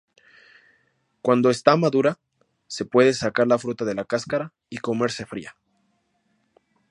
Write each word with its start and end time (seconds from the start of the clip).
Cuando 1.21 1.51
está 1.51 1.75
madura, 1.77 2.17
se 2.65 2.85
puede 2.85 3.13
sacar 3.13 3.45
la 3.45 3.59
fruta 3.59 3.85
de 3.85 3.93
la 3.93 4.03
cáscara 4.03 4.51
y 4.67 4.79
comerse 4.79 5.27
fría. 5.27 5.55